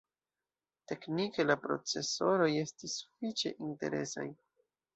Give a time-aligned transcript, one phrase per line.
[0.91, 4.29] Teknike la procesoroj estis sufiĉe interesaj.